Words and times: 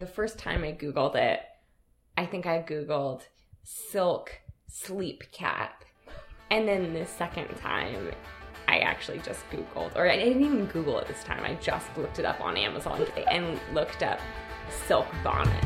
The 0.00 0.06
first 0.06 0.38
time 0.38 0.64
I 0.64 0.72
Googled 0.72 1.14
it, 1.14 1.40
I 2.16 2.24
think 2.24 2.46
I 2.46 2.62
Googled 2.62 3.20
silk 3.64 4.32
sleep 4.66 5.24
cap. 5.30 5.84
And 6.50 6.66
then 6.66 6.94
the 6.94 7.04
second 7.04 7.54
time, 7.58 8.10
I 8.66 8.78
actually 8.78 9.18
just 9.18 9.44
Googled, 9.50 9.94
or 9.96 10.08
I 10.08 10.16
didn't 10.16 10.42
even 10.42 10.64
Google 10.64 10.98
it 11.00 11.06
this 11.06 11.22
time. 11.22 11.44
I 11.44 11.52
just 11.56 11.86
looked 11.98 12.18
it 12.18 12.24
up 12.24 12.40
on 12.40 12.56
Amazon 12.56 13.06
and 13.30 13.60
looked 13.74 14.02
up 14.02 14.20
silk 14.86 15.06
bonnet. 15.22 15.64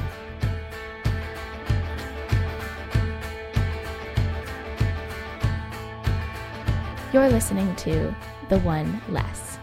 You're 7.13 7.29
listening 7.29 7.73
to 7.77 8.13
The 8.49 8.59
One 8.65 9.01
Less. 9.11 9.59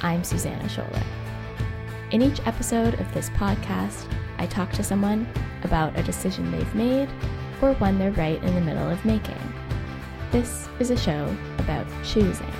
I'm 0.00 0.22
Susanna 0.22 0.68
Scholler. 0.68 1.21
In 2.12 2.20
each 2.20 2.46
episode 2.46 3.00
of 3.00 3.10
this 3.14 3.30
podcast, 3.30 4.06
I 4.36 4.44
talk 4.44 4.70
to 4.72 4.82
someone 4.82 5.26
about 5.64 5.98
a 5.98 6.02
decision 6.02 6.50
they've 6.50 6.74
made 6.74 7.08
or 7.62 7.72
one 7.76 7.98
they're 7.98 8.10
right 8.10 8.36
in 8.44 8.54
the 8.54 8.60
middle 8.60 8.86
of 8.86 9.02
making. 9.06 9.40
This 10.30 10.68
is 10.78 10.90
a 10.90 10.96
show 10.98 11.34
about 11.56 11.86
choosing. 12.04 12.52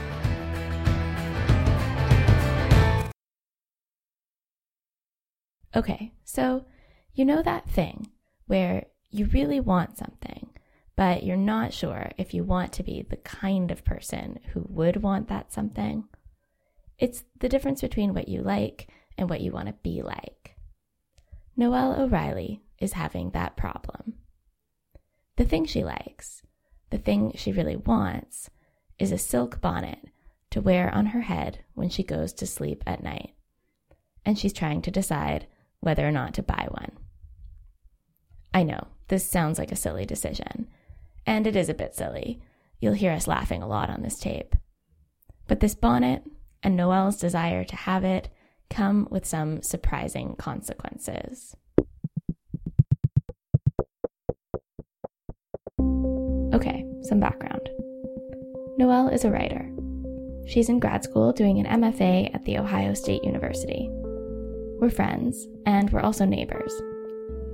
Okay, 5.76 6.14
so 6.24 6.64
you 7.12 7.26
know 7.26 7.42
that 7.42 7.68
thing 7.68 8.10
where 8.46 8.86
you 9.10 9.26
really 9.26 9.60
want 9.60 9.98
something, 9.98 10.48
but 10.96 11.24
you're 11.24 11.36
not 11.36 11.74
sure 11.74 12.10
if 12.16 12.32
you 12.32 12.42
want 12.42 12.72
to 12.72 12.82
be 12.82 13.02
the 13.02 13.16
kind 13.16 13.70
of 13.70 13.84
person 13.84 14.38
who 14.54 14.64
would 14.70 15.02
want 15.02 15.28
that 15.28 15.52
something? 15.52 16.04
It's 16.98 17.24
the 17.40 17.50
difference 17.50 17.82
between 17.82 18.14
what 18.14 18.28
you 18.28 18.40
like 18.40 18.88
and 19.16 19.28
what 19.28 19.40
you 19.40 19.52
want 19.52 19.68
to 19.68 19.74
be 19.82 20.02
like. 20.02 20.56
Noelle 21.56 22.00
O'Reilly 22.00 22.62
is 22.78 22.94
having 22.94 23.30
that 23.30 23.56
problem. 23.56 24.14
The 25.36 25.44
thing 25.44 25.64
she 25.64 25.84
likes, 25.84 26.42
the 26.90 26.98
thing 26.98 27.32
she 27.36 27.52
really 27.52 27.76
wants, 27.76 28.50
is 28.98 29.12
a 29.12 29.18
silk 29.18 29.60
bonnet 29.60 29.98
to 30.50 30.60
wear 30.60 30.92
on 30.94 31.06
her 31.06 31.22
head 31.22 31.60
when 31.74 31.88
she 31.88 32.02
goes 32.02 32.32
to 32.34 32.46
sleep 32.46 32.82
at 32.86 33.02
night. 33.02 33.34
And 34.24 34.38
she's 34.38 34.52
trying 34.52 34.82
to 34.82 34.90
decide 34.90 35.46
whether 35.80 36.06
or 36.06 36.12
not 36.12 36.34
to 36.34 36.42
buy 36.42 36.68
one. 36.70 36.92
I 38.54 38.62
know, 38.62 38.88
this 39.08 39.28
sounds 39.28 39.58
like 39.58 39.72
a 39.72 39.76
silly 39.76 40.04
decision, 40.04 40.68
and 41.26 41.46
it 41.46 41.56
is 41.56 41.68
a 41.68 41.74
bit 41.74 41.94
silly. 41.94 42.40
You'll 42.80 42.92
hear 42.94 43.12
us 43.12 43.26
laughing 43.26 43.62
a 43.62 43.68
lot 43.68 43.90
on 43.90 44.02
this 44.02 44.18
tape. 44.18 44.54
But 45.48 45.60
this 45.60 45.74
bonnet 45.74 46.22
and 46.62 46.76
Noelle's 46.76 47.16
desire 47.16 47.64
to 47.64 47.76
have 47.76 48.04
it 48.04 48.28
come 48.72 49.06
with 49.10 49.26
some 49.26 49.62
surprising 49.62 50.34
consequences. 50.36 51.54
Okay, 56.54 56.84
some 57.02 57.20
background. 57.20 57.68
Noelle 58.78 59.08
is 59.08 59.24
a 59.24 59.30
writer. 59.30 59.70
She's 60.46 60.68
in 60.68 60.80
grad 60.80 61.04
school 61.04 61.32
doing 61.32 61.58
an 61.64 61.82
MFA 61.82 62.34
at 62.34 62.44
The 62.44 62.58
Ohio 62.58 62.94
State 62.94 63.22
University. 63.24 63.88
We're 64.80 64.90
friends, 64.90 65.46
and 65.66 65.90
we're 65.90 66.00
also 66.00 66.24
neighbors. 66.24 66.72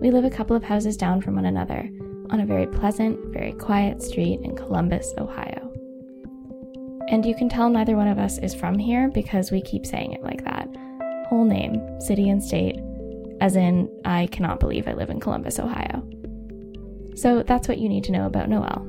We 0.00 0.10
live 0.10 0.24
a 0.24 0.30
couple 0.30 0.56
of 0.56 0.64
houses 0.64 0.96
down 0.96 1.20
from 1.20 1.34
one 1.34 1.44
another 1.44 1.90
on 2.30 2.40
a 2.40 2.46
very 2.46 2.66
pleasant, 2.66 3.18
very 3.32 3.52
quiet 3.52 4.02
street 4.02 4.40
in 4.42 4.56
Columbus, 4.56 5.12
Ohio. 5.18 5.72
And 7.08 7.24
you 7.24 7.34
can 7.34 7.48
tell 7.48 7.70
neither 7.70 7.96
one 7.96 8.08
of 8.08 8.18
us 8.18 8.38
is 8.38 8.54
from 8.54 8.78
here 8.78 9.08
because 9.08 9.50
we 9.50 9.62
keep 9.62 9.86
saying 9.86 10.12
it 10.12 10.22
like 10.22 10.37
whole 11.28 11.44
name, 11.44 12.00
city 12.00 12.28
and 12.28 12.42
state, 12.42 12.80
as 13.40 13.54
in, 13.54 13.88
I 14.04 14.26
cannot 14.28 14.60
believe 14.60 14.88
I 14.88 14.94
live 14.94 15.10
in 15.10 15.20
Columbus, 15.20 15.58
Ohio. 15.58 16.02
So 17.14 17.42
that's 17.42 17.68
what 17.68 17.78
you 17.78 17.88
need 17.88 18.04
to 18.04 18.12
know 18.12 18.26
about 18.26 18.48
Noelle. 18.48 18.86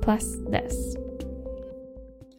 Plus, 0.00 0.36
this. 0.48 0.96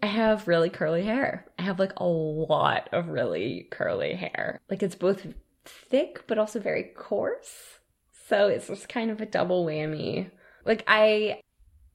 I 0.01 0.07
have 0.07 0.47
really 0.47 0.69
curly 0.69 1.03
hair. 1.03 1.45
I 1.57 1.63
have 1.63 1.79
like 1.79 1.93
a 1.97 2.05
lot 2.05 2.89
of 2.91 3.09
really 3.09 3.67
curly 3.71 4.13
hair. 4.13 4.59
Like 4.69 4.83
it's 4.83 4.95
both 4.95 5.25
thick 5.65 6.25
but 6.27 6.37
also 6.37 6.59
very 6.59 6.91
coarse. 6.95 7.79
So 8.27 8.47
it's 8.47 8.67
just 8.67 8.87
kind 8.87 9.09
of 9.09 9.19
a 9.19 9.25
double 9.25 9.65
whammy. 9.65 10.29
Like 10.63 10.83
I 10.87 11.41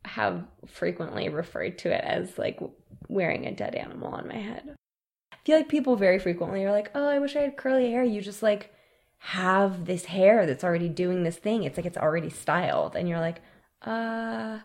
have 0.05 0.45
frequently 0.67 1.29
referred 1.29 1.79
to 1.79 1.95
it 1.95 2.03
as 2.03 2.37
like 2.37 2.59
wearing 3.09 3.47
a 3.47 3.55
dead 3.55 3.75
animal 3.77 4.09
on 4.09 4.27
my 4.27 4.39
head. 4.39 4.75
I 5.41 5.47
feel 5.47 5.57
like 5.57 5.69
people 5.69 5.97
very 5.97 6.19
frequently 6.19 6.65
are 6.65 6.73
like, 6.73 6.91
"Oh, 6.95 7.09
I 7.09 7.19
wish 7.19 7.37
I 7.37 7.41
had 7.41 7.57
curly 7.57 7.91
hair." 7.91 8.05
You 8.05 8.21
just 8.21 8.43
like 8.43 8.73
have 9.19 9.87
this 9.87 10.07
hair 10.07 10.47
that's 10.47 10.65
already 10.65 10.89
doing 10.89 11.23
this 11.23 11.37
thing. 11.37 11.65
It's 11.65 11.77
like 11.77 11.87
it's 11.87 11.97
already 11.99 12.31
styled 12.31 12.97
and 12.97 13.09
you're 13.09 13.21
like, 13.21 13.41
"Uh 13.83 14.61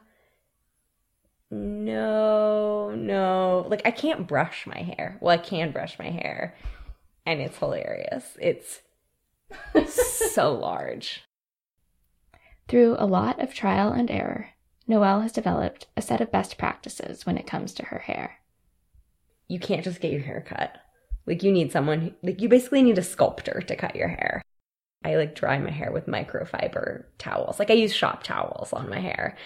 no, 1.52 2.94
no. 2.96 3.66
Like 3.70 3.82
I 3.86 3.92
can't 3.92 4.28
brush 4.28 4.66
my 4.68 4.82
hair. 4.82 5.18
Well, 5.22 5.34
I 5.34 5.38
can 5.38 5.72
brush 5.72 5.98
my 6.00 6.10
hair 6.10 6.56
and 7.26 7.40
it's 7.40 7.58
hilarious. 7.58 8.38
It's 8.42 8.82
so 10.34 10.54
large. 10.54 11.24
Through 12.68 12.96
a 12.98 13.06
lot 13.06 13.40
of 13.40 13.54
trial 13.54 13.92
and 13.92 14.10
error, 14.10 14.50
Noelle 14.88 15.22
has 15.22 15.32
developed 15.32 15.88
a 15.96 16.02
set 16.02 16.22
of 16.22 16.32
best 16.32 16.58
practices 16.58 17.26
when 17.26 17.38
it 17.38 17.48
comes 17.48 17.74
to 17.76 17.86
her 17.86 18.00
hair. 18.00 18.40
You 19.48 19.60
can't 19.60 19.84
just 19.84 20.02
get 20.02 20.12
your 20.12 20.22
hair 20.22 20.44
cut. 20.48 20.78
Like 21.26 21.44
you 21.44 21.52
need 21.52 21.72
someone 21.72 22.16
like 22.24 22.42
you 22.42 22.50
basically 22.50 22.84
need 22.84 22.98
a 22.98 23.04
sculptor 23.04 23.62
to 23.62 23.76
cut 23.76 23.96
your 23.96 24.08
hair. 24.08 24.42
I 25.04 25.16
like 25.16 25.36
dry 25.36 25.58
my 25.60 25.72
hair 25.72 25.92
with 25.92 26.08
microfiber 26.08 27.06
towels. 27.18 27.60
Like 27.60 27.70
I 27.70 27.74
use 27.74 27.94
shop 27.94 28.24
towels 28.24 28.74
on 28.74 28.90
my 28.90 29.00
hair. 29.00 29.38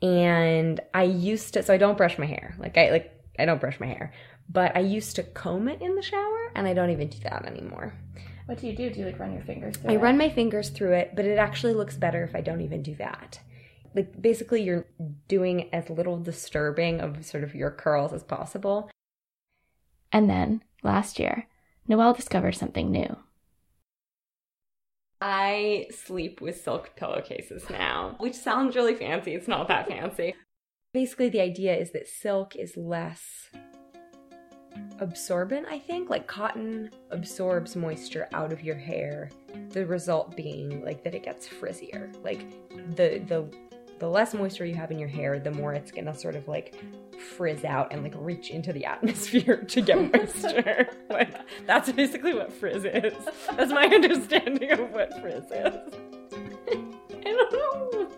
And 0.00 0.80
I 0.94 1.04
used 1.04 1.54
to 1.54 1.62
so 1.62 1.72
I 1.72 1.78
don't 1.78 1.98
brush 1.98 2.18
my 2.18 2.26
hair. 2.26 2.54
Like 2.58 2.76
I 2.76 2.90
like 2.90 3.12
I 3.38 3.44
don't 3.44 3.60
brush 3.60 3.80
my 3.80 3.86
hair. 3.86 4.12
But 4.48 4.76
I 4.76 4.80
used 4.80 5.16
to 5.16 5.22
comb 5.22 5.68
it 5.68 5.80
in 5.80 5.94
the 5.96 6.02
shower 6.02 6.52
and 6.54 6.66
I 6.66 6.74
don't 6.74 6.90
even 6.90 7.08
do 7.08 7.18
that 7.24 7.46
anymore. 7.46 7.94
What 8.46 8.58
do 8.58 8.66
you 8.66 8.76
do? 8.76 8.90
Do 8.90 9.00
you 9.00 9.06
like 9.06 9.18
run 9.18 9.32
your 9.32 9.42
fingers 9.42 9.76
through 9.76 9.90
it? 9.90 9.92
I 9.92 9.96
it? 9.96 10.00
run 10.00 10.18
my 10.18 10.28
fingers 10.28 10.68
through 10.68 10.94
it, 10.94 11.12
but 11.14 11.24
it 11.24 11.38
actually 11.38 11.74
looks 11.74 11.96
better 11.96 12.24
if 12.24 12.34
I 12.34 12.40
don't 12.40 12.60
even 12.60 12.82
do 12.82 12.94
that. 12.96 13.40
Like 13.94 14.20
basically 14.20 14.62
you're 14.62 14.86
doing 15.28 15.68
as 15.72 15.88
little 15.88 16.18
disturbing 16.18 17.00
of 17.00 17.24
sort 17.24 17.44
of 17.44 17.54
your 17.54 17.70
curls 17.70 18.12
as 18.12 18.22
possible. 18.22 18.90
And 20.12 20.28
then, 20.28 20.62
last 20.82 21.18
year, 21.18 21.48
Noelle 21.88 22.12
discovered 22.12 22.54
something 22.54 22.90
new. 22.90 23.16
I 25.20 25.86
sleep 25.90 26.40
with 26.40 26.60
silk 26.60 26.96
pillowcases 26.96 27.70
now, 27.70 28.16
which 28.18 28.34
sounds 28.34 28.76
really 28.76 28.94
fancy. 28.94 29.34
It's 29.34 29.48
not 29.48 29.68
that 29.68 29.88
fancy. 29.88 30.34
Basically, 30.92 31.28
the 31.28 31.40
idea 31.40 31.74
is 31.74 31.92
that 31.92 32.08
silk 32.08 32.56
is 32.56 32.76
less 32.76 33.48
absorbent, 34.98 35.66
I 35.70 35.78
think. 35.78 36.10
Like 36.10 36.26
cotton 36.26 36.90
absorbs 37.10 37.76
moisture 37.76 38.28
out 38.32 38.52
of 38.52 38.62
your 38.62 38.76
hair. 38.76 39.30
The 39.70 39.86
result 39.86 40.36
being 40.36 40.84
like 40.84 41.04
that 41.04 41.14
it 41.14 41.22
gets 41.22 41.46
frizzier. 41.46 42.12
Like 42.22 42.50
the 42.96 43.22
the 43.26 43.48
the 43.98 44.08
less 44.08 44.34
moisture 44.34 44.64
you 44.64 44.74
have 44.74 44.90
in 44.90 44.98
your 44.98 45.08
hair, 45.08 45.38
the 45.38 45.50
more 45.50 45.74
it's 45.74 45.90
gonna 45.90 46.14
sort 46.14 46.36
of 46.36 46.48
like 46.48 46.74
frizz 47.36 47.64
out 47.64 47.92
and 47.92 48.02
like 48.02 48.14
reach 48.16 48.50
into 48.50 48.72
the 48.72 48.84
atmosphere 48.84 49.58
to 49.58 49.80
get 49.80 50.12
moisture. 50.12 50.88
like 51.10 51.34
that's 51.66 51.90
basically 51.92 52.34
what 52.34 52.52
frizz 52.52 52.84
is. 52.84 53.14
That's 53.56 53.72
my 53.72 53.86
understanding 53.86 54.70
of 54.72 54.90
what 54.90 55.20
frizz 55.20 55.44
is. 55.44 55.74
I 57.24 57.24
don't 57.24 57.52
know 57.52 58.08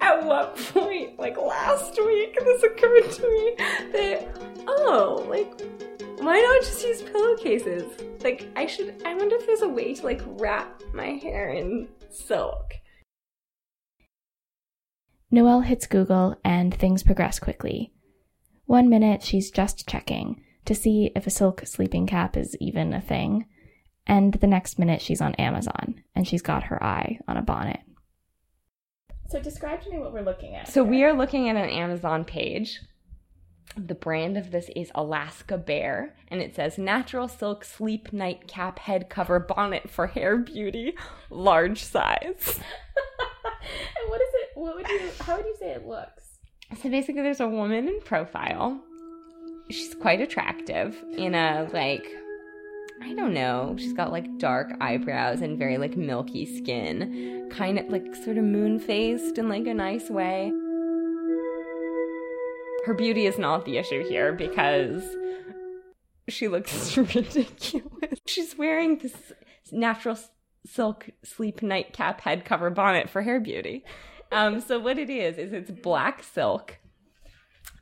at 0.00 0.24
what 0.24 0.56
point, 0.56 1.18
like 1.18 1.36
last 1.36 1.96
week, 2.04 2.36
this 2.44 2.62
occurred 2.62 3.10
to 3.10 3.22
me 3.22 3.54
that 3.92 4.28
oh, 4.66 5.24
like 5.28 5.60
why 6.20 6.38
not 6.38 6.60
just 6.62 6.84
use 6.84 7.02
pillowcases? 7.02 7.84
Like 8.22 8.48
I 8.56 8.66
should. 8.66 9.02
I 9.04 9.14
wonder 9.14 9.36
if 9.36 9.46
there's 9.46 9.62
a 9.62 9.68
way 9.68 9.94
to 9.94 10.04
like 10.04 10.20
wrap 10.26 10.82
my 10.92 11.12
hair 11.12 11.50
in 11.50 11.88
silk. 12.10 12.74
Noelle 15.30 15.60
hits 15.60 15.86
Google 15.86 16.36
and 16.44 16.74
things 16.74 17.04
progress 17.04 17.38
quickly. 17.38 17.92
One 18.66 18.88
minute 18.88 19.22
she's 19.22 19.50
just 19.50 19.88
checking 19.88 20.42
to 20.64 20.74
see 20.74 21.12
if 21.14 21.26
a 21.26 21.30
silk 21.30 21.62
sleeping 21.66 22.06
cap 22.06 22.36
is 22.36 22.56
even 22.60 22.92
a 22.92 23.00
thing, 23.00 23.46
and 24.06 24.34
the 24.34 24.46
next 24.48 24.78
minute 24.78 25.00
she's 25.00 25.20
on 25.20 25.34
Amazon 25.36 26.02
and 26.16 26.26
she's 26.26 26.42
got 26.42 26.64
her 26.64 26.82
eye 26.82 27.18
on 27.28 27.36
a 27.36 27.42
bonnet. 27.42 27.80
So 29.28 29.40
describe 29.40 29.82
to 29.82 29.90
me 29.90 29.98
what 29.98 30.12
we're 30.12 30.22
looking 30.22 30.56
at. 30.56 30.66
So 30.66 30.82
we 30.82 31.04
are 31.04 31.12
looking 31.12 31.48
at 31.48 31.54
an 31.54 31.70
Amazon 31.70 32.24
page. 32.24 32.80
The 33.76 33.94
brand 33.94 34.36
of 34.36 34.50
this 34.50 34.68
is 34.74 34.90
Alaska 34.96 35.56
Bear, 35.56 36.16
and 36.26 36.42
it 36.42 36.56
says 36.56 36.76
natural 36.76 37.28
silk 37.28 37.64
sleep 37.64 38.12
night 38.12 38.48
cap 38.48 38.80
head 38.80 39.08
cover 39.08 39.38
bonnet 39.38 39.88
for 39.88 40.08
hair 40.08 40.36
beauty, 40.36 40.94
large 41.30 41.84
size. 41.84 42.58
What 44.60 44.76
would 44.76 44.88
you? 44.90 45.00
How 45.20 45.36
would 45.36 45.46
you 45.46 45.56
say 45.58 45.70
it 45.70 45.86
looks? 45.86 46.22
So 46.82 46.90
basically, 46.90 47.22
there's 47.22 47.40
a 47.40 47.48
woman 47.48 47.88
in 47.88 47.98
profile. 48.02 48.78
She's 49.70 49.94
quite 49.94 50.20
attractive 50.20 51.02
in 51.16 51.34
a 51.34 51.66
like 51.72 52.06
I 53.02 53.14
don't 53.14 53.32
know. 53.32 53.74
She's 53.78 53.94
got 53.94 54.12
like 54.12 54.36
dark 54.36 54.70
eyebrows 54.78 55.40
and 55.40 55.58
very 55.58 55.78
like 55.78 55.96
milky 55.96 56.44
skin, 56.44 57.48
kind 57.50 57.78
of 57.78 57.88
like 57.88 58.14
sort 58.16 58.36
of 58.36 58.44
moon 58.44 58.78
faced 58.78 59.38
in 59.38 59.48
like 59.48 59.66
a 59.66 59.72
nice 59.72 60.10
way. 60.10 60.52
Her 62.84 62.92
beauty 62.92 63.24
is 63.24 63.38
not 63.38 63.64
the 63.64 63.78
issue 63.78 64.06
here 64.06 64.34
because 64.34 65.02
she 66.28 66.48
looks 66.48 66.94
ridiculous. 66.98 68.20
She's 68.26 68.58
wearing 68.58 68.98
this 68.98 69.32
natural 69.72 70.18
silk 70.66 71.08
sleep 71.24 71.62
nightcap 71.62 72.20
head 72.20 72.44
cover 72.44 72.68
bonnet 72.68 73.08
for 73.08 73.22
hair 73.22 73.40
beauty. 73.40 73.86
Um, 74.32 74.60
so 74.60 74.78
what 74.78 74.98
it 74.98 75.10
is 75.10 75.38
is 75.38 75.52
it's 75.52 75.70
black 75.70 76.22
silk. 76.22 76.78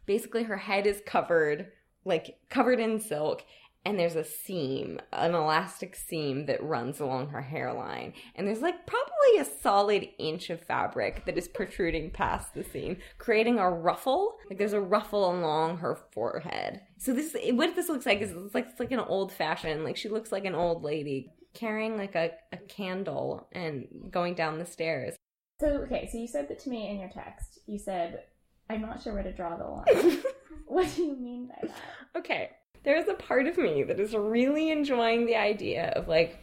Basically, 0.06 0.44
her 0.44 0.56
head 0.56 0.86
is 0.86 1.02
covered 1.04 1.72
like 2.04 2.38
covered 2.48 2.80
in 2.80 2.98
silk 2.98 3.44
and 3.84 3.98
there's 3.98 4.16
a 4.16 4.24
seam, 4.24 5.00
an 5.12 5.34
elastic 5.34 5.94
seam 5.94 6.46
that 6.46 6.62
runs 6.62 7.00
along 7.00 7.28
her 7.28 7.40
hairline. 7.40 8.12
And 8.34 8.46
there's 8.46 8.60
like 8.60 8.86
probably 8.86 9.38
a 9.40 9.44
solid 9.62 10.06
inch 10.18 10.50
of 10.50 10.60
fabric 10.60 11.24
that 11.24 11.38
is 11.38 11.48
protruding 11.48 12.10
past 12.10 12.52
the 12.54 12.64
seam, 12.64 12.98
creating 13.18 13.58
a 13.58 13.70
ruffle. 13.70 14.36
Like 14.50 14.58
there's 14.58 14.72
a 14.72 14.80
ruffle 14.80 15.30
along 15.30 15.78
her 15.78 15.98
forehead. 16.12 16.82
So 16.98 17.12
this 17.14 17.34
what 17.52 17.76
this 17.76 17.88
looks 17.88 18.04
like 18.04 18.20
is 18.20 18.32
it's 18.32 18.54
like 18.54 18.68
it's 18.70 18.80
like 18.80 18.92
an 18.92 18.98
old 18.98 19.32
fashioned, 19.32 19.84
like 19.84 19.96
she 19.96 20.08
looks 20.08 20.32
like 20.32 20.44
an 20.44 20.54
old 20.54 20.82
lady 20.82 21.30
carrying 21.54 21.96
like 21.96 22.14
a, 22.14 22.32
a 22.52 22.56
candle 22.56 23.48
and 23.52 23.86
going 24.10 24.34
down 24.34 24.58
the 24.58 24.66
stairs. 24.66 25.16
So 25.60 25.66
okay, 25.84 26.08
so 26.10 26.18
you 26.18 26.28
said 26.28 26.48
that 26.48 26.60
to 26.60 26.70
me 26.70 26.88
in 26.88 26.98
your 27.00 27.08
text. 27.08 27.58
You 27.66 27.78
said, 27.78 28.22
I'm 28.70 28.80
not 28.80 29.02
sure 29.02 29.12
where 29.12 29.22
to 29.22 29.32
draw 29.32 29.56
the 29.56 29.64
line. 29.64 30.22
what 30.66 30.92
do 30.94 31.02
you 31.02 31.16
mean 31.16 31.48
by 31.48 31.68
that? 31.68 32.18
Okay 32.18 32.50
there's 32.84 33.08
a 33.08 33.14
part 33.14 33.46
of 33.46 33.58
me 33.58 33.82
that 33.82 34.00
is 34.00 34.14
really 34.14 34.70
enjoying 34.70 35.26
the 35.26 35.36
idea 35.36 35.92
of 35.96 36.08
like, 36.08 36.38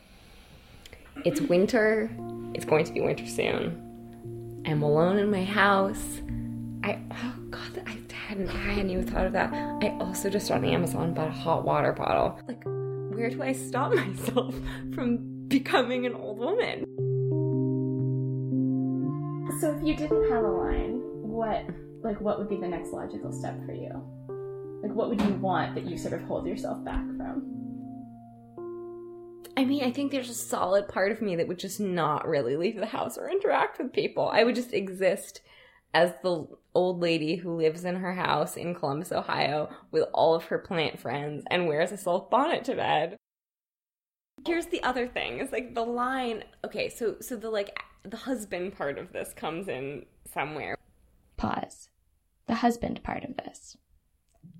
it's 1.23 1.41
winter, 1.41 2.09
it's 2.53 2.65
going 2.65 2.85
to 2.85 2.93
be 2.93 3.01
winter 3.01 3.25
soon. 3.25 4.61
I'm 4.65 4.81
alone 4.81 5.17
in 5.17 5.31
my 5.31 5.43
house. 5.43 6.21
I, 6.83 6.99
oh 7.11 7.35
God, 7.49 7.83
I 7.87 7.97
hadn't, 8.27 8.49
I 8.49 8.73
hadn't 8.73 8.89
even 8.89 9.07
thought 9.07 9.25
of 9.25 9.33
that. 9.33 9.53
I 9.53 9.97
also 9.99 10.29
just 10.29 10.51
on 10.51 10.65
Amazon 10.65 11.13
bought 11.13 11.29
a 11.29 11.31
hot 11.31 11.63
water 11.63 11.93
bottle. 11.93 12.39
Like, 12.47 12.63
where 12.63 13.29
do 13.29 13.41
I 13.41 13.53
stop 13.53 13.93
myself 13.95 14.55
from 14.93 15.47
becoming 15.47 16.05
an 16.05 16.13
old 16.13 16.37
woman? 16.37 16.85
So 19.59 19.73
if 19.73 19.81
you 19.81 19.95
didn't 19.95 20.29
have 20.29 20.43
a 20.43 20.47
line, 20.47 20.99
what, 21.21 21.65
like, 22.03 22.19
what 22.19 22.39
would 22.39 22.49
be 22.49 22.57
the 22.57 22.67
next 22.67 22.91
logical 22.91 23.31
step 23.31 23.55
for 23.65 23.73
you? 23.73 23.89
Like, 24.83 24.93
what 24.93 25.07
would 25.07 25.21
you 25.21 25.33
want 25.35 25.75
that 25.75 25.85
you 25.85 25.97
sort 25.97 26.13
of 26.13 26.23
hold 26.23 26.45
yourself 26.45 26.83
back 26.83 27.05
from? 27.15 27.55
I 29.55 29.63
mean, 29.63 29.85
I 29.85 29.91
think 29.91 30.11
there's 30.11 30.29
a 30.29 30.33
solid 30.33 30.89
part 30.89 31.13
of 31.13 31.21
me 31.21 31.37
that 31.37 31.47
would 31.47 31.57
just 31.57 31.79
not 31.79 32.27
really 32.27 32.57
leave 32.57 32.75
the 32.75 32.85
house 32.85 33.17
or 33.17 33.29
interact 33.29 33.79
with 33.79 33.93
people. 33.93 34.27
I 34.27 34.43
would 34.43 34.55
just 34.55 34.73
exist 34.73 35.39
as 35.93 36.11
the 36.21 36.45
old 36.73 37.01
lady 37.01 37.37
who 37.37 37.55
lives 37.55 37.85
in 37.85 37.95
her 37.95 38.13
house 38.13 38.57
in 38.57 38.75
Columbus, 38.75 39.13
Ohio, 39.13 39.69
with 39.91 40.03
all 40.13 40.35
of 40.35 40.43
her 40.45 40.59
plant 40.59 40.99
friends 40.99 41.45
and 41.49 41.69
wears 41.69 41.93
a 41.93 41.97
silk 41.97 42.29
bonnet 42.29 42.65
to 42.65 42.75
bed. 42.75 43.15
Here's 44.45 44.65
the 44.65 44.83
other 44.83 45.07
thing: 45.07 45.39
It's 45.39 45.53
like 45.53 45.73
the 45.73 45.85
line. 45.85 46.43
Okay, 46.65 46.89
so 46.89 47.15
so 47.21 47.37
the 47.37 47.49
like 47.49 47.79
the 48.09 48.17
husband 48.17 48.77
part 48.77 48.97
of 48.97 49.11
this 49.13 49.33
comes 49.33 49.67
in 49.67 50.05
somewhere. 50.31 50.77
Pause. 51.37 51.89
The 52.47 52.55
husband 52.55 53.03
part 53.03 53.23
of 53.23 53.37
this. 53.37 53.77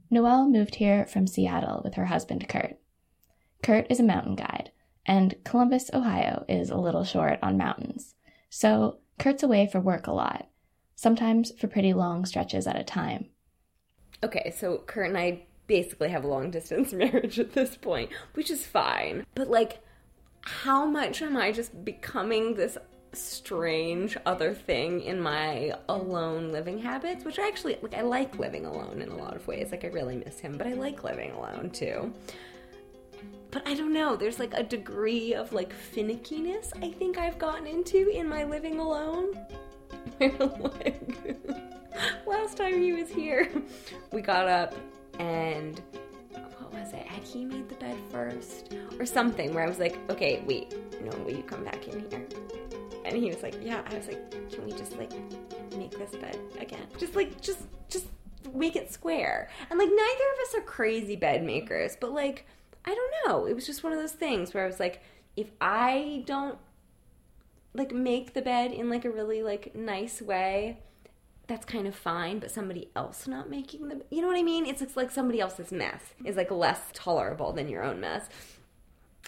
Noelle 0.10 0.48
moved 0.48 0.76
here 0.76 1.06
from 1.06 1.28
Seattle 1.28 1.82
with 1.84 1.96
her 1.96 2.06
husband, 2.06 2.48
Kurt. 2.48 2.78
Kurt 3.64 3.88
is 3.90 4.00
a 4.00 4.04
mountain 4.04 4.36
guide, 4.36 4.72
and 5.06 5.36
Columbus, 5.44 5.90
Ohio 5.94 6.46
is 6.48 6.70
a 6.70 6.78
little 6.78 7.04
short 7.04 7.40
on 7.42 7.58
mountains. 7.58 8.16
So 8.50 9.00
Kurt's 9.20 9.44
away 9.44 9.68
for 9.72 9.80
work 9.80 10.08
a 10.08 10.12
lot, 10.12 10.48
sometimes 10.96 11.52
for 11.60 11.68
pretty 11.68 11.94
long 11.94 12.26
stretches 12.26 12.68
at 12.68 12.80
a 12.80 12.84
time. 12.84 13.30
Okay, 14.24 14.54
so 14.56 14.84
Kurt 14.86 15.10
and 15.10 15.18
I 15.18 15.44
basically 15.68 16.10
have 16.10 16.24
a 16.24 16.28
long 16.28 16.52
distance 16.52 16.94
marriage 16.94 17.40
at 17.40 17.54
this 17.54 17.76
point, 17.76 18.12
which 18.34 18.50
is 18.50 18.66
fine. 18.66 19.26
But 19.36 19.50
like, 19.50 19.80
how 20.42 20.86
much 20.86 21.22
am 21.22 21.36
I 21.36 21.52
just 21.52 21.84
becoming 21.84 22.54
this 22.54 22.78
strange 23.16 24.18
other 24.26 24.54
thing 24.54 25.02
in 25.02 25.20
my 25.20 25.74
alone 25.90 26.52
living 26.52 26.80
habits, 26.80 27.26
which 27.26 27.40
I 27.40 27.48
actually 27.48 27.78
like 27.82 27.94
I 27.94 28.02
like 28.02 28.38
living 28.38 28.66
alone 28.66 29.02
in 29.02 29.10
a 29.10 29.16
lot 29.16 29.36
of 29.36 29.48
ways. 29.48 29.72
Like 29.72 29.86
I 29.86 29.88
really 29.88 30.18
miss 30.18 30.40
him, 30.40 30.58
but 30.58 30.68
I 30.68 30.74
like 30.74 31.04
living 31.04 31.32
alone 31.32 31.70
too. 31.72 32.14
But 33.52 33.68
I 33.68 33.74
don't 33.74 33.94
know, 33.94 34.16
there's 34.16 34.40
like 34.40 34.54
a 34.54 34.64
degree 34.64 35.34
of 35.34 35.54
like 35.54 35.74
finickiness 35.74 36.74
I 36.84 36.92
think 36.92 37.18
I've 37.18 37.40
gotten 37.40 37.66
into 37.68 38.10
in 38.10 38.28
my 38.28 38.44
living 38.44 38.80
alone. 38.80 39.34
like 40.20 41.18
last 42.28 42.58
time 42.58 42.82
he 42.82 42.94
was 42.94 43.10
here, 43.10 43.50
we 44.12 44.22
got 44.22 44.48
up 44.48 44.76
and 45.20 45.82
was 46.80 46.94
it? 46.94 47.06
Had 47.08 47.24
he 47.24 47.46
made 47.46 47.70
the 47.70 47.76
bed 47.76 47.98
first? 48.12 48.74
Or 49.00 49.06
something 49.06 49.54
where 49.54 49.64
I 49.64 49.68
was 49.68 49.80
like, 49.80 49.98
okay, 50.10 50.44
wait, 50.46 50.76
no, 51.02 51.16
will 51.24 51.32
you 51.32 51.44
come 51.44 51.64
back 51.64 51.88
in 51.88 52.00
here? 52.10 52.26
And 53.06 53.16
he 53.16 53.30
was 53.30 53.44
like, 53.44 53.56
yeah. 53.62 53.82
I 53.86 53.96
was 53.96 54.08
like, 54.08 54.52
can 54.52 54.66
we 54.66 54.72
just 54.72 54.98
like 54.98 55.12
make 55.78 55.98
this 55.98 56.12
bed 56.16 56.38
again? 56.60 56.88
Just 56.98 57.16
like, 57.16 57.40
just, 57.42 57.60
just 57.90 58.06
make 58.54 58.76
it 58.76 58.92
square. 58.92 59.50
And 59.70 59.80
like, 59.80 59.90
neither 59.90 60.00
of 60.34 60.48
us 60.48 60.56
are 60.56 60.62
crazy 60.62 61.16
bed 61.16 61.44
makers, 61.44 61.98
but 62.00 62.12
like, 62.12 62.46
I 62.86 62.94
don't 62.94 63.14
know. 63.28 63.46
It 63.46 63.54
was 63.54 63.66
just 63.66 63.84
one 63.84 63.94
of 63.94 64.00
those 64.00 64.12
things 64.12 64.54
where 64.54 64.64
I 64.64 64.68
was 64.68 64.80
like, 64.80 65.02
if 65.36 65.52
I 65.60 66.24
don't 66.26 66.58
like 67.74 67.94
make 67.94 68.34
the 68.34 68.42
bed 68.42 68.72
in 68.72 68.90
like 68.90 69.06
a 69.06 69.10
really 69.10 69.44
like 69.44 69.76
nice 69.76 70.22
way, 70.22 70.78
that's 71.48 71.66
kind 71.66 71.88
of 71.88 71.96
fine, 71.96 72.40
but 72.40 72.52
somebody 72.52 72.90
else 72.96 73.28
not 73.28 73.50
making 73.50 73.88
the, 73.88 74.02
you 74.10 74.22
know 74.22 74.28
what 74.28 74.38
I 74.38 74.44
mean? 74.44 74.66
It's, 74.66 74.82
it's 74.82 74.98
like 74.98 75.12
somebody 75.12 75.40
else's 75.40 75.72
mess 75.72 76.02
is 76.24 76.36
like 76.36 76.52
less 76.52 76.80
tolerable 76.94 77.54
than 77.54 77.70
your 77.70 77.84
own 77.84 78.00
mess. 78.00 78.30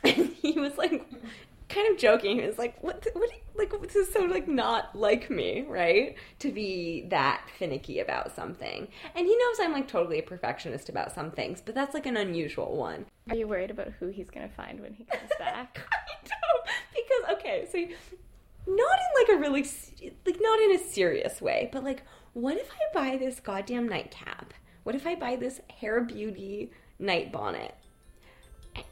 And 0.03 0.27
he 0.27 0.59
was 0.59 0.77
like, 0.77 1.09
kind 1.69 1.91
of 1.91 1.97
joking. 1.97 2.39
He 2.39 2.45
was 2.45 2.57
like, 2.57 2.81
"What? 2.83 3.05
What? 3.13 3.29
Like 3.55 3.73
this 3.81 3.95
is 3.95 4.13
so 4.13 4.21
like 4.21 4.47
not 4.47 4.95
like 4.95 5.29
me, 5.29 5.65
right? 5.67 6.15
To 6.39 6.51
be 6.51 7.07
that 7.09 7.47
finicky 7.57 7.99
about 7.99 8.35
something." 8.35 8.87
And 9.15 9.27
he 9.27 9.35
knows 9.35 9.57
I'm 9.59 9.73
like 9.73 9.87
totally 9.87 10.19
a 10.19 10.23
perfectionist 10.23 10.89
about 10.89 11.13
some 11.13 11.31
things, 11.31 11.61
but 11.65 11.75
that's 11.75 11.93
like 11.93 12.05
an 12.05 12.17
unusual 12.17 12.75
one. 12.75 13.05
Are 13.29 13.35
you 13.35 13.47
worried 13.47 13.71
about 13.71 13.89
who 13.99 14.07
he's 14.07 14.29
gonna 14.29 14.49
find 14.49 14.79
when 14.79 14.93
he 14.93 15.03
comes 15.05 15.31
back? 15.39 15.79
I 15.91 16.27
don't, 16.27 16.67
because 16.93 17.37
okay, 17.37 17.67
so 17.71 18.17
not 18.67 18.99
in 18.99 19.21
like 19.21 19.37
a 19.37 19.39
really 19.39 19.65
like 20.25 20.37
not 20.39 20.59
in 20.59 20.75
a 20.75 20.79
serious 20.79 21.41
way, 21.41 21.69
but 21.71 21.83
like, 21.83 22.03
what 22.33 22.57
if 22.57 22.69
I 22.71 22.93
buy 22.93 23.17
this 23.17 23.39
goddamn 23.39 23.87
nightcap? 23.87 24.53
What 24.83 24.95
if 24.95 25.07
I 25.07 25.15
buy 25.15 25.35
this 25.35 25.61
hair 25.79 26.01
beauty 26.01 26.71
night 26.99 27.31
bonnet? 27.31 27.75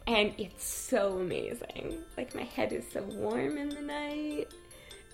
and 0.08 0.34
it's 0.38 0.66
so 0.66 1.20
amazing. 1.20 1.98
Like 2.18 2.36
my 2.36 2.44
head 2.44 2.74
is 2.74 2.86
so 2.92 3.04
warm 3.04 3.58
in 3.58 3.70
the 3.70 3.82
night, 3.82 4.54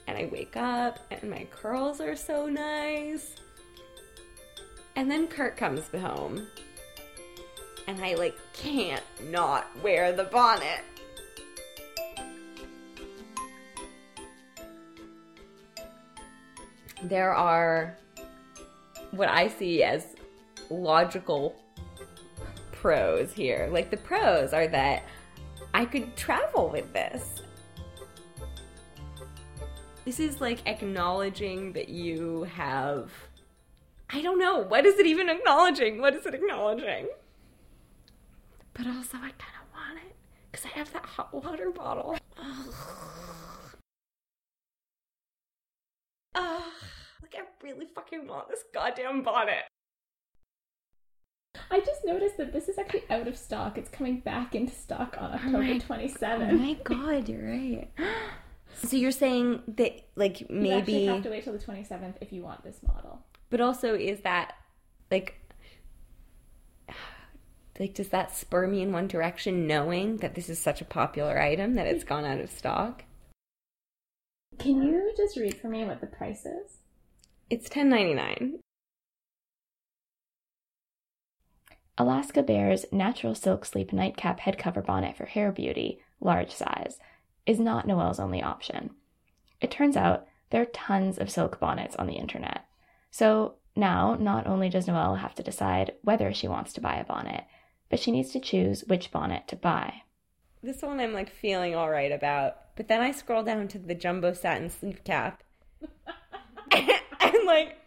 and 0.07 0.17
I 0.17 0.29
wake 0.31 0.57
up 0.57 1.00
and 1.12 1.29
my 1.29 1.47
curls 1.51 2.01
are 2.01 2.15
so 2.15 2.47
nice. 2.47 3.35
And 4.95 5.09
then 5.09 5.27
Kurt 5.27 5.55
comes 5.55 5.88
home, 5.88 6.47
and 7.88 8.03
I 8.03 8.15
like 8.15 8.38
can't 8.53 9.03
not 9.29 9.67
wear 9.81 10.12
the 10.12 10.25
bonnet. 10.25 10.81
There 17.03 17.34
are 17.34 17.98
what 19.12 19.29
I 19.29 19.48
see 19.48 19.84
as 19.84 20.15
logical 20.70 21.55
pros 22.72 23.34
here. 23.34 23.70
Like 23.72 23.91
the 23.91 23.98
pros 23.98 24.53
are 24.53 24.67
that 24.67 25.03
I 25.74 25.86
could 25.86 26.15
travel 26.15 26.70
with 26.70 26.91
this. 26.93 27.41
This 30.05 30.20
is 30.20 30.41
like 30.41 30.67
acknowledging 30.67 31.74
that 31.74 31.89
you 31.89 32.43
have. 32.55 33.12
I 34.10 34.22
don't 34.22 34.39
know. 34.39 34.60
What 34.60 34.86
is 34.86 35.00
it 35.00 35.05
even 35.05 35.29
acknowledging? 35.29 36.01
What 36.01 36.15
is 36.15 36.25
it 36.25 36.34
acknowledging? 36.34 37.08
But 38.74 38.88
also, 38.88 39.17
I 39.17 39.31
kind 39.38 39.55
of 39.62 39.74
want 39.74 40.00
it 40.05 40.15
because 40.51 40.65
I 40.65 40.70
have 40.70 40.91
that 40.93 41.05
hot 41.05 41.34
water 41.34 41.72
bottle. 41.72 42.17
Ugh. 42.38 42.74
Ugh. 46.36 46.63
Like, 47.21 47.35
I 47.37 47.43
really 47.63 47.87
fucking 47.93 48.27
want 48.27 48.49
this 48.49 48.63
goddamn 48.73 49.23
bonnet. 49.23 49.63
I 51.69 51.79
just 51.79 52.05
noticed 52.05 52.37
that 52.37 52.53
this 52.53 52.69
is 52.69 52.77
actually 52.77 53.03
out 53.09 53.27
of 53.27 53.37
stock. 53.37 53.77
It's 53.77 53.89
coming 53.89 54.19
back 54.19 54.55
into 54.55 54.73
stock 54.73 55.15
on 55.19 55.31
oh 55.31 55.35
October 55.35 55.57
oh 55.57 55.95
27th. 55.95 56.51
Oh 56.51 56.57
my 56.57 56.73
god, 56.83 57.29
you're 57.29 57.49
right. 57.49 57.89
so 58.83 58.97
you're 58.97 59.11
saying 59.11 59.61
that 59.67 60.07
like 60.15 60.49
maybe 60.49 60.93
you 60.93 61.09
have 61.09 61.23
to 61.23 61.29
wait 61.29 61.43
till 61.43 61.53
the 61.53 61.59
27th 61.59 62.15
if 62.21 62.31
you 62.31 62.41
want 62.41 62.63
this 62.63 62.79
model. 62.85 63.23
But 63.49 63.61
also 63.61 63.95
is 63.95 64.21
that 64.21 64.55
like 65.09 65.41
Like, 67.79 67.93
does 67.95 68.09
that 68.09 68.35
spur 68.35 68.67
me 68.67 68.81
in 68.81 68.91
one 68.91 69.07
direction, 69.07 69.65
knowing 69.65 70.17
that 70.17 70.35
this 70.35 70.49
is 70.49 70.59
such 70.59 70.81
a 70.81 70.85
popular 70.85 71.41
item 71.41 71.73
that 71.75 71.87
it's 71.87 72.03
gone 72.03 72.25
out 72.25 72.39
of 72.39 72.51
stock? 72.51 73.05
Can 74.59 74.83
you 74.83 75.11
just 75.17 75.35
read 75.37 75.57
for 75.59 75.67
me 75.67 75.85
what 75.85 76.01
the 76.01 76.07
price 76.07 76.45
is? 76.45 76.80
It's 77.51 77.67
ten 77.67 77.89
ninety 77.89 78.13
nine. 78.13 78.60
Alaska 81.98 82.41
Bear's 82.43 82.86
natural 82.93 83.36
silk 83.36 83.65
sleep 83.65 83.91
nightcap 83.91 84.39
head 84.39 84.58
cover 84.58 84.81
bonnet 84.81 85.17
for 85.17 85.25
hair 85.25 85.51
beauty, 85.51 86.00
large 86.22 86.53
size, 86.53 86.98
is 87.46 87.60
not 87.60 87.86
Noelle's 87.86 88.22
only 88.22 88.41
option. 88.41 88.91
It 89.60 89.70
turns 89.70 89.98
out 89.98 90.27
there 90.50 90.62
are 90.62 90.65
tons 90.65 91.17
of 91.17 91.29
silk 91.29 91.60
bonnets 91.60 91.98
on 91.98 92.08
the 92.08 92.13
internet. 92.13 92.63
So 93.12 93.55
now, 93.75 94.15
not 94.15 94.48
only 94.48 94.70
does 94.70 94.88
Noelle 94.88 95.15
have 95.15 95.36
to 95.36 95.43
decide 95.43 95.91
whether 96.03 96.34
she 96.34 96.48
wants 96.48 96.72
to 96.74 96.81
buy 96.81 96.96
a 96.96 97.03
bonnet, 97.03 97.43
but 97.89 98.00
she 98.00 98.12
needs 98.12 98.31
to 98.31 98.39
choose 98.39 98.86
which 98.88 99.12
bonnet 99.12 99.50
to 99.50 99.58
buy. 99.58 100.03
This 100.63 100.81
one 100.81 101.01
I'm 101.01 101.12
like 101.12 101.29
feeling 101.29 101.75
all 101.75 101.89
right 101.89 102.13
about, 102.13 102.77
but 102.77 102.88
then 102.88 103.01
I 103.01 103.12
scroll 103.12 103.43
down 103.43 103.67
to 103.67 103.77
the 103.77 103.93
jumbo 103.93 104.31
satin 104.31 104.70
sleep 104.70 105.03
cap, 105.03 105.43
and 107.35 107.45
like, 107.45 107.77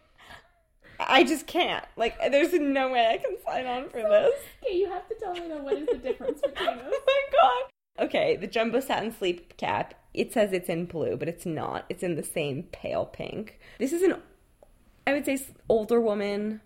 I 0.99 1.23
just 1.23 1.47
can't. 1.47 1.85
Like, 1.97 2.17
there's 2.31 2.53
no 2.53 2.91
way 2.91 3.07
I 3.07 3.17
can 3.17 3.35
sign 3.45 3.65
on 3.65 3.89
for 3.89 4.01
this. 4.01 4.33
Okay, 4.63 4.77
you 4.77 4.89
have 4.89 5.07
to 5.09 5.15
tell 5.15 5.33
me 5.33 5.47
though 5.47 5.61
what 5.61 5.77
is 5.77 5.87
the 5.87 5.97
difference 5.97 6.41
between 6.45 6.69
us. 6.69 6.85
oh 6.85 7.01
my 7.05 7.21
god. 7.31 8.05
Okay, 8.05 8.35
the 8.35 8.47
jumbo 8.47 8.79
satin 8.79 9.13
sleep 9.13 9.57
cap. 9.57 9.93
It 10.13 10.33
says 10.33 10.51
it's 10.53 10.69
in 10.69 10.85
blue, 10.85 11.17
but 11.17 11.27
it's 11.27 11.45
not. 11.45 11.85
It's 11.89 12.03
in 12.03 12.15
the 12.15 12.23
same 12.23 12.63
pale 12.71 13.05
pink. 13.05 13.59
This 13.79 13.93
is 13.93 14.01
an, 14.01 14.15
I 15.05 15.13
would 15.13 15.25
say, 15.25 15.39
older 15.69 15.99
woman, 15.99 16.61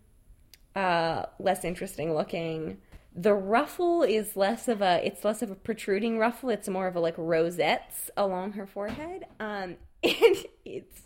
uh, 0.75 1.25
less 1.39 1.63
interesting 1.63 2.13
looking. 2.13 2.77
The 3.15 3.33
ruffle 3.33 4.03
is 4.03 4.35
less 4.35 4.67
of 4.67 4.81
a, 4.81 5.05
it's 5.05 5.25
less 5.25 5.41
of 5.41 5.51
a 5.51 5.55
protruding 5.55 6.19
ruffle. 6.19 6.49
It's 6.49 6.69
more 6.69 6.88
of 6.88 6.95
a 6.95 6.99
like 6.99 7.15
rosettes 7.17 8.09
along 8.15 8.53
her 8.53 8.67
forehead. 8.67 9.25
Um, 9.39 9.77
and 10.03 10.45
it's 10.65 11.01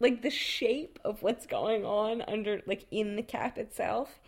like 0.00 0.22
the 0.22 0.30
shape 0.30 0.98
of 1.04 1.22
what's 1.22 1.46
going 1.46 1.84
on 1.84 2.22
under, 2.22 2.62
like 2.66 2.86
in 2.90 3.16
the 3.16 3.22
cap 3.22 3.58
itself 3.58 4.20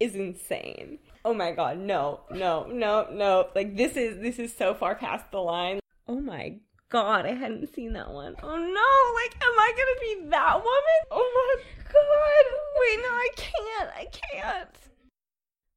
is 0.00 0.14
insane. 0.14 0.98
Oh 1.24 1.34
my 1.34 1.52
god, 1.52 1.78
no, 1.78 2.20
no, 2.30 2.66
no, 2.66 3.08
no. 3.10 3.48
Like 3.54 3.76
this 3.76 3.96
is 3.96 4.18
this 4.20 4.38
is 4.38 4.54
so 4.54 4.74
far 4.74 4.94
past 4.94 5.30
the 5.30 5.40
line. 5.40 5.80
Oh 6.06 6.20
my 6.20 6.56
god, 6.90 7.26
I 7.26 7.34
hadn't 7.34 7.74
seen 7.74 7.92
that 7.94 8.10
one. 8.10 8.34
Oh 8.42 8.56
no, 8.56 9.22
like 9.22 9.34
am 9.42 9.58
I 9.58 9.72
gonna 9.76 10.00
be 10.00 10.30
that 10.30 10.54
woman? 10.54 11.00
Oh 11.10 11.56
my 11.58 11.82
god. 11.84 12.58
Wait, 12.80 12.98
no, 13.02 13.08
I 13.08 13.28
can't. 13.36 13.90
I 13.96 14.06
can't. 14.06 14.68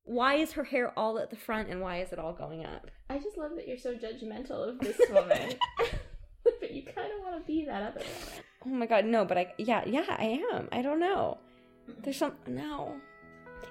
Why 0.03 0.35
is 0.35 0.53
her 0.53 0.63
hair 0.63 0.91
all 0.97 1.19
at 1.19 1.29
the 1.29 1.35
front 1.35 1.69
and 1.69 1.81
why 1.81 2.01
is 2.01 2.11
it 2.11 2.19
all 2.19 2.33
going 2.33 2.65
up? 2.65 2.89
I 3.09 3.17
just 3.17 3.37
love 3.37 3.51
that 3.55 3.67
you're 3.67 3.77
so 3.77 3.93
judgmental 3.93 4.67
of 4.67 4.79
this 4.79 4.99
woman. 5.09 5.53
but 6.43 6.71
you 6.71 6.83
kind 6.83 7.11
of 7.11 7.23
want 7.23 7.41
to 7.41 7.47
be 7.47 7.65
that 7.65 7.81
other 7.81 7.99
woman. 7.99 8.43
Oh 8.65 8.69
my 8.69 8.85
god, 8.85 9.05
no, 9.05 9.25
but 9.25 9.37
I 9.37 9.53
yeah, 9.57 9.83
yeah, 9.85 10.05
I 10.07 10.41
am. 10.53 10.67
I 10.71 10.81
don't 10.81 10.99
know. 10.99 11.37
There's 12.03 12.17
some 12.17 12.33
no. 12.47 12.95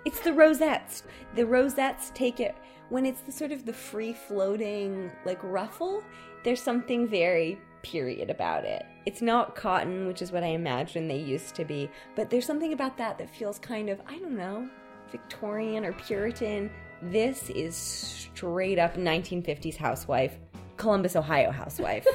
It's 0.05 0.21
the 0.21 0.33
rosettes. 0.33 1.05
The 1.35 1.47
rosettes 1.47 2.11
take 2.15 2.41
it 2.41 2.55
when 2.91 3.07
it's 3.07 3.23
the 3.23 3.33
sort 3.33 3.53
of 3.53 3.65
the 3.65 3.73
free 3.73 4.13
floating 4.13 5.11
like 5.25 5.39
ruffle, 5.43 6.03
there's 6.45 6.61
something 6.61 7.09
very 7.09 7.59
period 7.83 8.29
about 8.29 8.65
it. 8.65 8.85
It's 9.07 9.23
not 9.23 9.55
cotton, 9.55 10.07
which 10.07 10.21
is 10.21 10.33
what 10.33 10.43
I 10.43 10.49
imagine 10.49 11.09
they 11.09 11.19
used 11.19 11.55
to 11.55 11.65
be, 11.65 11.89
but 12.15 12.29
there's 12.29 12.45
something 12.45 12.73
about 12.73 12.99
that 12.99 13.17
that 13.19 13.35
feels 13.35 13.59
kind 13.59 13.89
of, 13.89 14.01
I 14.07 14.19
don't 14.19 14.37
know, 14.37 14.69
Victorian 15.11 15.85
or 15.85 15.93
Puritan. 15.93 16.71
This 17.01 17.49
is 17.51 17.75
straight 17.75 18.79
up 18.79 18.97
1950s 18.97 19.77
housewife, 19.77 20.37
Columbus, 20.77 21.17
Ohio 21.17 21.51
housewife, 21.51 22.07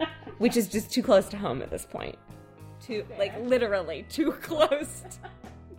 which 0.38 0.56
is 0.56 0.68
just 0.68 0.90
too 0.92 1.02
close 1.02 1.28
to 1.28 1.36
home 1.36 1.62
at 1.62 1.70
this 1.70 1.86
point. 1.86 2.16
Too, 2.80 3.04
like, 3.18 3.32
literally 3.40 4.04
too 4.08 4.32
close 4.42 5.02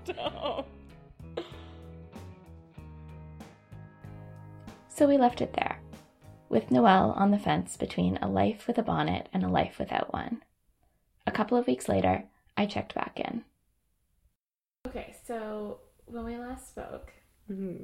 to 0.05 0.13
home. 0.13 0.65
So 4.89 5.07
we 5.07 5.17
left 5.17 5.41
it 5.41 5.53
there, 5.53 5.79
with 6.47 6.71
Noelle 6.71 7.11
on 7.11 7.31
the 7.31 7.39
fence 7.39 7.75
between 7.75 8.17
a 8.21 8.29
life 8.29 8.65
with 8.67 8.77
a 8.77 8.83
bonnet 8.83 9.27
and 9.33 9.43
a 9.43 9.49
life 9.49 9.77
without 9.77 10.13
one. 10.13 10.41
A 11.27 11.31
couple 11.31 11.57
of 11.57 11.67
weeks 11.67 11.89
later, 11.89 12.23
I 12.55 12.65
checked 12.65 12.95
back 12.95 13.19
in. 13.19 13.43
Okay, 14.87 15.15
so 15.27 15.79
when 16.05 16.23
we 16.25 16.37
last 16.37 16.69
spoke, 16.69 17.11
Mm-hmm. 17.51 17.83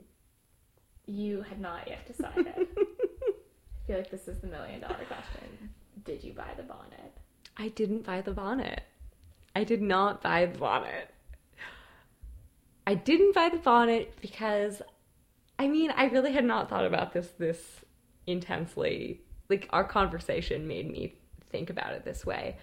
you 1.05 1.43
had 1.43 1.59
not 1.61 1.87
yet 1.87 2.07
decided. 2.07 2.47
I 2.57 3.85
feel 3.85 3.97
like 3.97 4.09
this 4.09 4.27
is 4.27 4.39
the 4.39 4.47
million 4.47 4.81
dollar 4.81 4.95
question. 5.07 5.69
Did 6.03 6.23
you 6.23 6.33
buy 6.33 6.53
the 6.57 6.63
bonnet? 6.63 7.13
I 7.57 7.69
didn't 7.69 8.05
buy 8.05 8.21
the 8.21 8.31
bonnet. 8.31 8.83
I 9.55 9.63
did 9.63 9.81
not 9.81 10.21
buy 10.21 10.45
the 10.45 10.57
bonnet. 10.57 11.13
I 12.87 12.95
didn't 12.95 13.35
buy 13.35 13.49
the 13.49 13.57
bonnet 13.57 14.15
because 14.21 14.81
I 15.59 15.67
mean, 15.67 15.91
I 15.91 16.05
really 16.05 16.31
had 16.33 16.45
not 16.45 16.69
thought 16.69 16.85
about 16.85 17.13
this 17.13 17.29
this 17.37 17.81
intensely. 18.25 19.21
Like 19.49 19.67
our 19.71 19.83
conversation 19.83 20.67
made 20.67 20.89
me 20.89 21.15
think 21.49 21.69
about 21.69 21.93
it 21.93 22.03
this 22.03 22.25
way. 22.25 22.57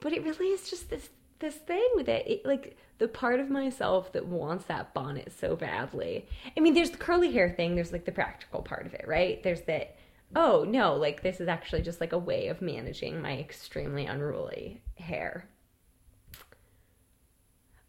But 0.00 0.12
it 0.12 0.24
really 0.24 0.46
is 0.46 0.70
just 0.70 0.90
this 0.90 1.08
this 1.40 1.56
thing 1.56 1.88
with 1.94 2.08
it. 2.08 2.26
it. 2.26 2.46
Like 2.46 2.76
the 2.98 3.08
part 3.08 3.40
of 3.40 3.48
myself 3.48 4.12
that 4.12 4.26
wants 4.26 4.66
that 4.66 4.92
bonnet 4.94 5.32
so 5.32 5.56
badly. 5.56 6.28
I 6.56 6.60
mean, 6.60 6.74
there's 6.74 6.90
the 6.90 6.98
curly 6.98 7.32
hair 7.32 7.50
thing, 7.50 7.74
there's 7.74 7.92
like 7.92 8.04
the 8.04 8.12
practical 8.12 8.62
part 8.62 8.86
of 8.86 8.94
it, 8.94 9.04
right? 9.06 9.42
There's 9.42 9.62
that 9.62 9.96
oh, 10.36 10.64
no, 10.68 10.94
like 10.94 11.22
this 11.22 11.40
is 11.40 11.48
actually 11.48 11.82
just 11.82 12.00
like 12.00 12.12
a 12.12 12.18
way 12.18 12.48
of 12.48 12.62
managing 12.62 13.20
my 13.20 13.38
extremely 13.38 14.06
unruly 14.06 14.82
hair. 14.96 15.48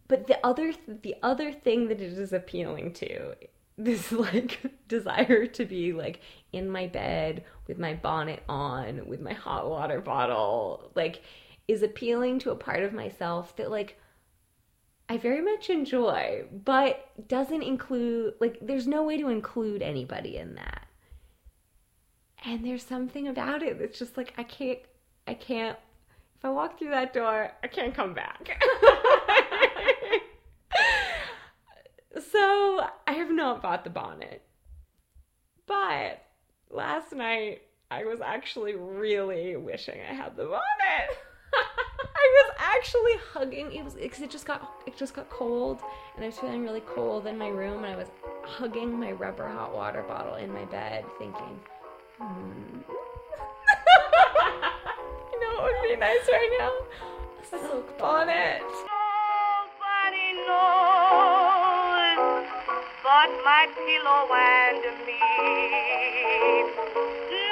But 0.07 0.27
the 0.27 0.43
other 0.45 0.73
the 0.87 1.15
other 1.21 1.53
thing 1.53 1.87
that 1.87 2.01
it 2.01 2.13
is 2.13 2.33
appealing 2.33 2.93
to 2.93 3.35
this 3.77 4.11
like 4.11 4.59
desire 4.87 5.45
to 5.45 5.65
be 5.65 5.93
like 5.93 6.19
in 6.51 6.69
my 6.69 6.87
bed 6.87 7.45
with 7.67 7.77
my 7.77 7.93
bonnet 7.93 8.43
on 8.49 9.07
with 9.07 9.21
my 9.21 9.33
hot 9.33 9.69
water 9.69 10.01
bottle 10.01 10.91
like 10.95 11.21
is 11.69 11.81
appealing 11.81 12.39
to 12.39 12.51
a 12.51 12.55
part 12.55 12.83
of 12.83 12.91
myself 12.91 13.55
that 13.55 13.71
like 13.71 13.97
I 15.07 15.17
very 15.17 15.41
much 15.41 15.69
enjoy 15.69 16.43
but 16.51 17.09
doesn't 17.29 17.61
include 17.61 18.33
like 18.41 18.57
there's 18.61 18.87
no 18.87 19.03
way 19.03 19.17
to 19.17 19.29
include 19.29 19.81
anybody 19.81 20.35
in 20.35 20.55
that 20.55 20.88
and 22.45 22.65
there's 22.65 22.83
something 22.83 23.27
about 23.27 23.61
it 23.63 23.79
that's 23.79 23.99
just 23.99 24.17
like 24.17 24.33
I 24.37 24.43
can't 24.43 24.79
I 25.27 25.33
can't 25.33 25.77
if 26.37 26.45
I 26.45 26.49
walk 26.49 26.79
through 26.79 26.91
that 26.91 27.13
door 27.13 27.51
I 27.63 27.67
can't 27.67 27.93
come 27.93 28.13
back 28.13 28.61
so 32.31 32.81
I 33.07 33.13
have 33.13 33.31
not 33.31 33.61
bought 33.61 33.83
the 33.83 33.89
bonnet. 33.89 34.41
But 35.67 36.25
last 36.69 37.13
night 37.13 37.61
I 37.91 38.05
was 38.05 38.21
actually 38.21 38.75
really 38.75 39.55
wishing 39.55 39.99
I 40.09 40.13
had 40.13 40.35
the 40.35 40.45
bonnet. 40.45 40.59
I 41.53 42.43
was 42.43 42.55
actually 42.59 43.13
hugging 43.33 43.73
it 43.73 43.83
was 43.83 43.93
because 43.95 44.21
it 44.21 44.29
just 44.29 44.45
got 44.45 44.81
it 44.85 44.97
just 44.97 45.13
got 45.13 45.29
cold 45.29 45.81
and 46.15 46.23
I 46.23 46.27
was 46.27 46.37
feeling 46.37 46.63
really 46.63 46.81
cold 46.81 47.27
in 47.27 47.37
my 47.37 47.47
room 47.47 47.83
and 47.83 47.93
I 47.93 47.95
was 47.95 48.09
hugging 48.43 48.99
my 48.99 49.11
rubber 49.11 49.47
hot 49.47 49.73
water 49.73 50.03
bottle 50.03 50.35
in 50.35 50.51
my 50.51 50.65
bed 50.65 51.05
thinking 51.17 51.59
hmm. 52.19 52.79
you 55.31 55.39
know 55.41 55.53
what 55.61 55.73
would 55.81 55.89
be 55.89 55.95
nice 55.99 56.27
right 56.29 56.51
now? 56.59 56.73
A 57.41 57.45
silk 57.59 57.97
bonnet. 57.97 58.61
Nobody 58.61 60.27
knows 60.47 61.39
but 63.03 63.29
my 63.43 63.67
pillow 63.73 64.27
and 64.35 64.83
me. 65.07 65.19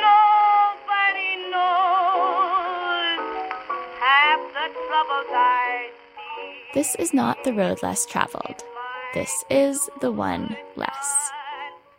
Nobody 0.06 1.32
knows 1.52 3.22
half 4.00 4.42
the 4.54 4.68
troubles 4.88 5.32
I 5.32 5.90
see. 6.14 6.74
This 6.74 6.96
is 6.96 7.14
not 7.14 7.44
the 7.44 7.54
road 7.54 7.82
less 7.82 8.06
traveled. 8.06 8.64
This 9.14 9.44
is 9.50 9.90
the 10.02 10.12
one 10.12 10.56
less. 10.76 11.32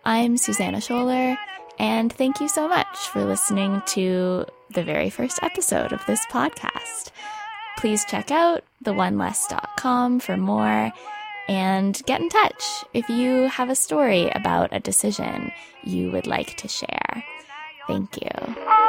I'm 0.04 0.36
Susanna 0.36 0.78
Scholler, 0.78 1.36
and 1.78 2.12
thank 2.12 2.40
you 2.40 2.48
so 2.48 2.68
much 2.68 2.96
for 3.12 3.24
listening 3.24 3.82
to 3.86 4.44
the 4.70 4.82
very 4.82 5.10
first 5.10 5.38
episode 5.42 5.92
of 5.92 6.04
this 6.06 6.24
podcast. 6.26 7.10
Please 7.76 8.04
check 8.06 8.30
out 8.30 8.64
theoneless.com 8.84 10.20
for 10.20 10.36
more 10.36 10.92
and 11.48 12.02
get 12.06 12.20
in 12.20 12.28
touch 12.28 12.84
if 12.92 13.08
you 13.08 13.44
have 13.48 13.70
a 13.70 13.74
story 13.74 14.28
about 14.30 14.70
a 14.72 14.80
decision 14.80 15.52
you 15.84 16.10
would 16.10 16.26
like 16.26 16.56
to 16.56 16.68
share. 16.68 17.24
Thank 17.86 18.20
you. 18.20 18.28
Oh, 18.36 18.88